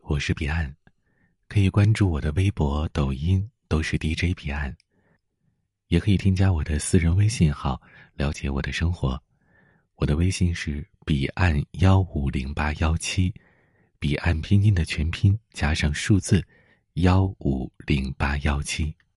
[0.00, 0.74] 我是彼岸。
[1.48, 4.74] 可以关注我的微博抖音都是 dj 彼岸。
[5.88, 7.80] 也可以添加我的私人微信号
[8.14, 9.20] 了解我的生活。
[9.96, 13.32] 我的微信是彼岸幺五零八幺七
[13.98, 16.42] 彼岸拼音的全拼加上数字
[16.94, 18.94] 幺五零八幺七